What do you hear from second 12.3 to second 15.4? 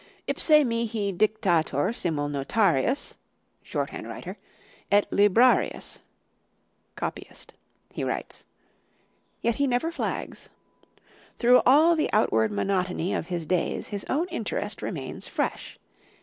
monotony of his days his own interest remains